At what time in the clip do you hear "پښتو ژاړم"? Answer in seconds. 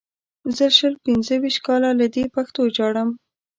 2.35-3.09